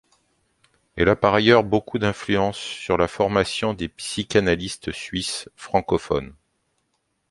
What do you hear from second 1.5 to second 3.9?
beaucoup d'influence sur la formation des